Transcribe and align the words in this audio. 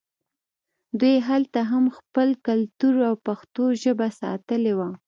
دوی 0.99 1.15
هلته 1.27 1.59
هم 1.71 1.85
خپل 1.97 2.27
کلتور 2.47 2.95
او 3.09 3.15
پښتو 3.27 3.63
ژبه 3.83 4.07
ساتلې 4.21 4.73
وه 4.77 4.89